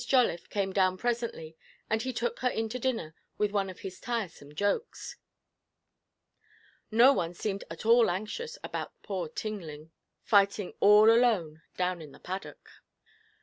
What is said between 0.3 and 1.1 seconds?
came down